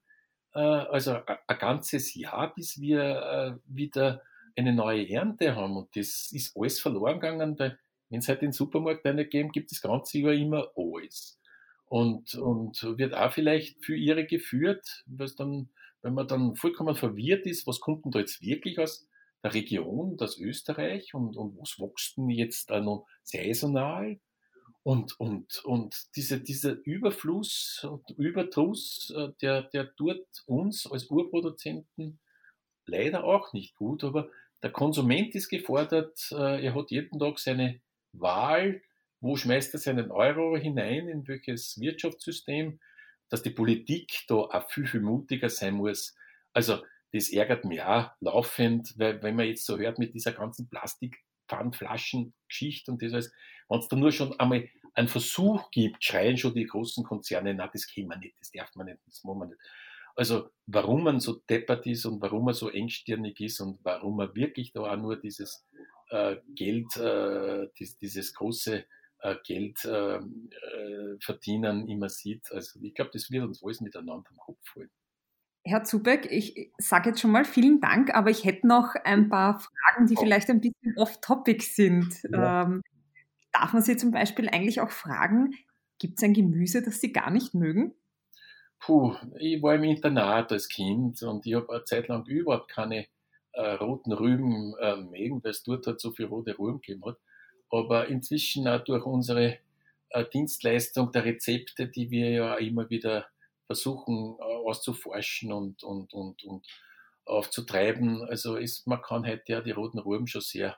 [0.54, 4.22] äh, also ein ganzes Jahr, bis wir äh, wieder
[4.56, 8.52] eine neue Ernte haben und das ist alles verloren gegangen, weil wenn es halt den
[8.52, 11.40] Supermarkt eine geben, gibt das ganze Jahr immer alles.
[11.86, 15.70] Und, und wird auch vielleicht für ihre geführt, was dann,
[16.02, 19.08] wenn man dann vollkommen verwirrt ist, was kommt denn da jetzt wirklich aus
[19.44, 21.14] der Region, das Österreich?
[21.14, 24.20] Und, und was wächst denn jetzt auch noch saisonal?
[24.84, 32.20] Und, und, und diese, dieser Überfluss und Überdruss, äh, der, der tut uns als Urproduzenten
[32.86, 34.30] leider auch nicht gut, aber
[34.64, 37.82] der Konsument ist gefordert, äh, er hat jeden Tag seine
[38.14, 38.82] Wahl,
[39.22, 42.80] wo schmeißt er seinen Euro hinein, in welches Wirtschaftssystem,
[43.30, 46.16] dass die Politik da auch viel, viel mutiger sein muss.
[46.54, 46.80] Also
[47.12, 52.92] das ärgert mich auch laufend, weil wenn man jetzt so hört mit dieser ganzen Plastikpfandflaschen-Geschichte
[52.92, 53.34] und das alles,
[53.68, 57.68] wenn es da nur schon einmal einen Versuch gibt, schreien schon die großen Konzerne, na,
[57.68, 59.62] das können wir nicht, das darf man nicht, das wollen wir nicht.
[60.16, 64.36] Also warum man so deppert ist und warum man so engstirnig ist und warum man
[64.36, 65.66] wirklich da auch nur dieses
[66.10, 68.86] äh, Geld, äh, dies, dieses große
[69.22, 72.52] äh, Geld ähm, äh, verdienen immer sieht.
[72.52, 74.90] Also ich glaube, das wird uns alles miteinander am Kopf fallen.
[75.66, 79.60] Herr Zubeck, ich sage jetzt schon mal vielen Dank, aber ich hätte noch ein paar
[79.60, 82.24] Fragen, die vielleicht ein bisschen off-topic sind.
[82.32, 82.64] Ja.
[82.64, 82.82] Ähm,
[83.52, 85.54] darf man Sie zum Beispiel eigentlich auch fragen,
[86.00, 87.94] gibt es ein Gemüse, das Sie gar nicht mögen?
[88.80, 93.08] Puh, ich war im Internat als Kind und ich habe eine Zeit lang überhaupt keine
[93.52, 97.18] äh, roten Rüben äh, mägen, weil es dort halt so viel rote Rüben gegeben hat.
[97.72, 99.60] Aber inzwischen auch durch unsere
[100.10, 103.28] äh, Dienstleistung der Rezepte, die wir ja immer wieder
[103.68, 106.68] versuchen äh, auszuforschen und, und, und, und
[107.26, 108.24] aufzutreiben.
[108.24, 110.78] Also ist, man kann halt ja die roten Rüben schon sehr,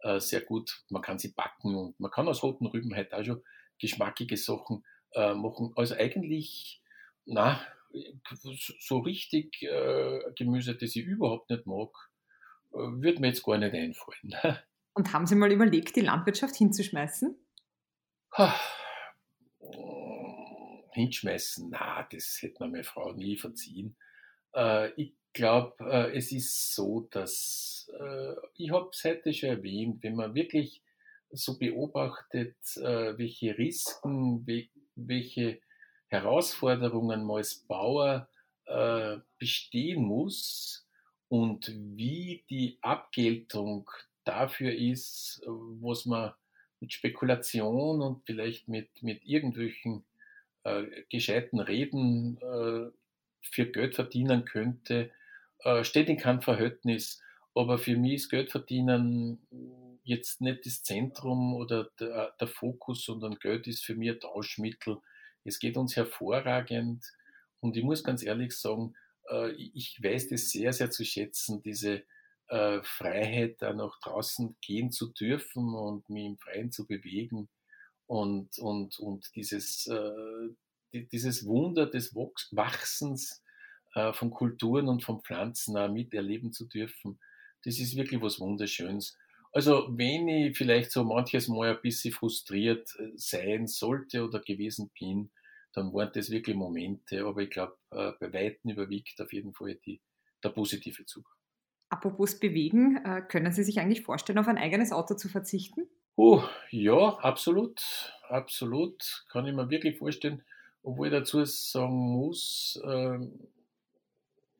[0.00, 3.24] äh, sehr gut, man kann sie backen und man kann aus roten Rüben halt auch
[3.24, 3.42] schon
[3.80, 4.84] geschmackige Sachen
[5.14, 5.72] machen.
[5.76, 6.82] Also eigentlich,
[7.24, 7.60] na,
[8.80, 9.58] so richtig
[10.36, 11.90] Gemüse, das ich überhaupt nicht mag,
[12.72, 14.34] wird mir jetzt gar nicht einfallen.
[14.98, 17.38] Und haben Sie mal überlegt, die Landwirtschaft hinzuschmeißen?
[20.90, 23.96] Hinschmeißen, na, das hätte mir meine Frau nie verziehen.
[24.56, 30.02] Äh, ich glaube, äh, es ist so, dass äh, ich habe es heute schon erwähnt,
[30.02, 30.82] wenn man wirklich
[31.30, 35.60] so beobachtet, äh, welche Risiken, we welche
[36.08, 38.28] Herausforderungen man als Bauer
[38.66, 40.88] äh, bestehen muss
[41.28, 43.88] und wie die Abgeltung
[44.28, 46.32] dafür ist, was man
[46.80, 50.04] mit Spekulation und vielleicht mit, mit irgendwelchen
[50.64, 52.90] äh, gescheiten Reden äh,
[53.40, 55.10] für Geld verdienen könnte,
[55.60, 57.22] äh, steht in keinem Verhältnis.
[57.54, 59.40] Aber für mich ist Geldverdienen
[60.04, 64.98] jetzt nicht das Zentrum oder der, der Fokus, sondern Geld ist für mich ein Tauschmittel.
[65.44, 67.04] Es geht uns hervorragend
[67.60, 68.94] und ich muss ganz ehrlich sagen,
[69.30, 72.04] äh, ich weiß das sehr, sehr zu schätzen, diese
[72.48, 77.48] äh, Freiheit, da nach draußen gehen zu dürfen und mich im Freien zu bewegen
[78.06, 80.50] und, und, und dieses, äh,
[81.12, 83.42] dieses Wunder des Wachsens
[84.12, 87.18] von Kulturen und von Pflanzen auch miterleben zu dürfen,
[87.64, 89.16] das ist wirklich was Wunderschönes.
[89.50, 95.30] Also wenn ich vielleicht so manches Mal ein bisschen frustriert sein sollte oder gewesen bin,
[95.72, 100.00] dann waren das wirklich Momente, aber ich glaube, bei Weitem überwiegt auf jeden Fall die,
[100.44, 101.37] der positive Zug.
[101.90, 105.88] Apropos bewegen, äh, können Sie sich eigentlich vorstellen, auf ein eigenes Auto zu verzichten?
[106.16, 108.12] Oh, ja, absolut.
[108.28, 109.24] Absolut.
[109.30, 110.42] Kann ich mir wirklich vorstellen.
[110.82, 113.18] Obwohl ich dazu sagen muss, äh,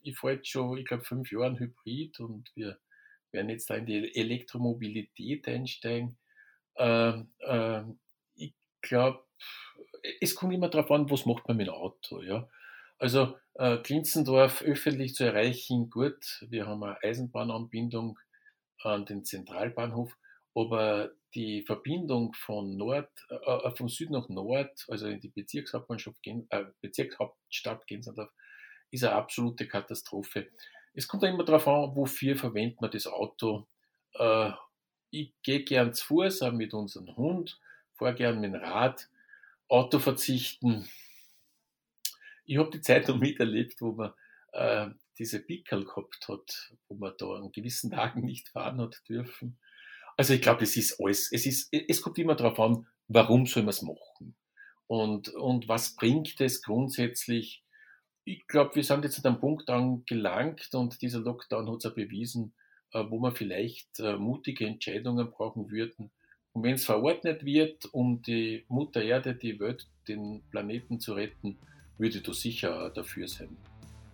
[0.03, 2.79] ich fahre jetzt schon, ich glaube, fünf Jahre Hybrid und wir
[3.31, 6.16] werden jetzt da in die Elektromobilität einsteigen.
[6.76, 7.83] Äh, äh,
[8.37, 9.22] ich glaube,
[10.20, 12.22] es kommt immer darauf an, was macht man mit dem Auto.
[12.22, 12.49] Ja?
[12.99, 18.19] Also äh, Klinzendorf öffentlich zu erreichen, gut, wir haben eine Eisenbahnanbindung
[18.83, 20.17] an den Zentralbahnhof,
[20.55, 26.19] aber die Verbindung von Nord, äh, äh von Süd nach Nord, also in die Bezirkshauptmannschaft,
[26.27, 28.31] äh, Bezirkshauptstadt Gensendorf,
[28.91, 30.49] ist eine absolute Katastrophe.
[30.95, 33.67] Es kommt immer darauf an, wofür verwendet man das Auto.
[34.15, 34.51] Äh,
[35.11, 37.61] ich gehe gern zu Fuß, auch mit unserem Hund,
[37.95, 39.09] fahre gern mit dem Rad.
[39.69, 40.89] Auto verzichten,
[42.49, 44.13] ich habe die Zeit noch miterlebt, wo man
[44.53, 44.89] äh,
[45.19, 49.59] diese Pickel gehabt hat, wo man da an gewissen Tagen nicht fahren hat dürfen.
[50.17, 53.63] Also ich glaube, es ist alles, es ist, es kommt immer darauf an, warum soll
[53.63, 54.35] man es machen?
[54.87, 57.63] Und, und was bringt es grundsätzlich?
[58.25, 61.91] Ich glaube, wir sind jetzt an einem Punkt angelangt und dieser Lockdown hat es ja
[61.91, 62.55] bewiesen,
[62.93, 66.11] äh, wo wir vielleicht äh, mutige Entscheidungen brauchen würden.
[66.53, 71.59] Und wenn es verordnet wird, um die Mutter Erde, die Welt, den Planeten zu retten,
[71.99, 73.57] würde du sicher dafür sein.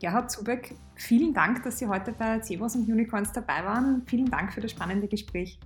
[0.01, 4.03] Gerhard Zubeck, vielen Dank, dass Sie heute bei Zebras und Unicorns dabei waren.
[4.07, 5.59] Vielen Dank für das spannende Gespräch.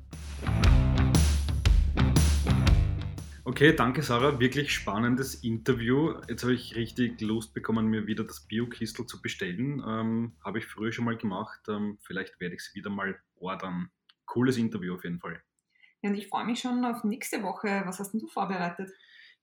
[3.44, 4.38] Okay, danke Sarah.
[4.38, 6.14] Wirklich spannendes Interview.
[6.28, 9.82] Jetzt habe ich richtig Lust bekommen, mir wieder das Bio-Kistel zu bestellen.
[9.88, 11.60] Ähm, habe ich früher schon mal gemacht.
[11.68, 13.90] Ähm, vielleicht werde ich es wieder mal ordern.
[14.26, 15.42] Cooles Interview auf jeden Fall.
[16.02, 17.82] Ja, und ich freue mich schon auf nächste Woche.
[17.86, 18.90] Was hast denn du vorbereitet?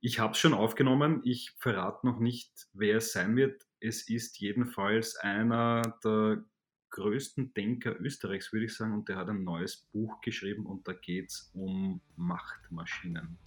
[0.06, 1.22] Ich habe es schon aufgenommen.
[1.24, 3.66] Ich verrate noch nicht, wer es sein wird.
[3.80, 6.44] Es ist jedenfalls einer der
[6.92, 8.94] größten Denker Österreichs, würde ich sagen.
[8.94, 13.40] Und der hat ein neues Buch geschrieben und da geht es um Machtmaschinen.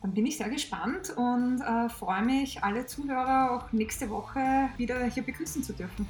[0.00, 5.04] Dann bin ich sehr gespannt und äh, freue mich, alle Zuhörer auch nächste Woche wieder
[5.10, 6.08] hier begrüßen zu dürfen.